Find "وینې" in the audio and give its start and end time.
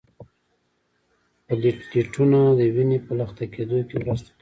2.75-2.97